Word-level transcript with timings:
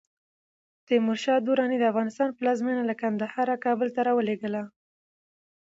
تیمور 0.87 1.17
شاه 1.23 1.39
دراني 1.45 1.77
د 1.79 1.83
افغانستان 1.91 2.29
پلازمېنه 2.37 2.83
له 2.89 2.95
کندهاره 3.01 3.55
کابل 3.65 3.87
ته 3.95 4.01
راولېږدوله. 4.07 4.63